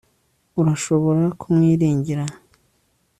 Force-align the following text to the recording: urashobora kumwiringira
urashobora 0.61 1.23
kumwiringira 1.39 2.23